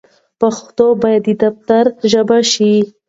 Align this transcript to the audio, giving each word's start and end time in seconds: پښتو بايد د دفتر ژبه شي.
پښتو 0.41 0.85
بايد 1.01 1.23
د 1.27 1.29
دفتر 1.43 1.85
ژبه 2.11 2.37
شي. 2.51 2.73